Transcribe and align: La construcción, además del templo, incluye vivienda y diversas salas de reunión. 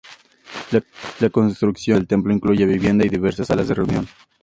La 1.21 1.29
construcción, 1.29 1.97
además 1.97 2.01
del 2.01 2.07
templo, 2.07 2.33
incluye 2.33 2.65
vivienda 2.65 3.05
y 3.05 3.09
diversas 3.09 3.45
salas 3.45 3.67
de 3.67 3.75
reunión. 3.75 4.07